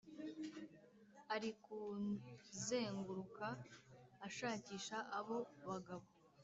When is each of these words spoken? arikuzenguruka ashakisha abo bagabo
arikuzenguruka 1.33 3.47
ashakisha 4.27 4.97
abo 5.17 5.37
bagabo 5.67 6.05